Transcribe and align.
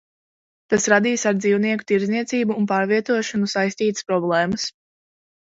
Tas 0.73 0.87
radīs 0.93 1.25
ar 1.31 1.35
dzīvnieku 1.41 1.87
tirdzniecību 1.91 2.57
un 2.63 2.67
pārvietošanu 2.73 3.53
saistītas 3.55 4.09
problēmas. 4.11 4.67